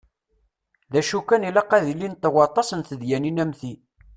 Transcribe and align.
D 0.91 0.93
acu 0.99 1.19
kan 1.27 1.45
ilaq 1.49 1.71
ad 1.77 1.85
ilint 1.93 2.27
waṭas 2.37 2.69
n 2.73 2.81
tedyanin 2.87 3.41
am 3.43 3.51
ti. 3.59 3.73